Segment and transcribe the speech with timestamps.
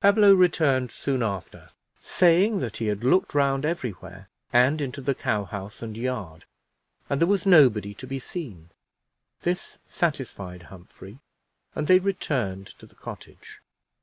[0.00, 1.68] Pablo returned soon after,
[2.02, 6.46] saying that he had looked round every where, and into the cow house and yard,
[7.10, 8.70] and there was nobody to be seen.
[9.42, 11.18] This satisfied Humphrey,
[11.74, 13.60] and they returned to the cottage.